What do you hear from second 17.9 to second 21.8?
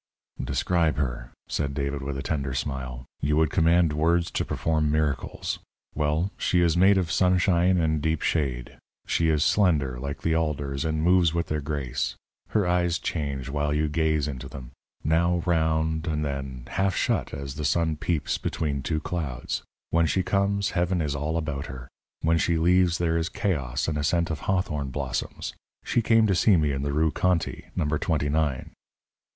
peeps between two clouds. When she comes, heaven is all about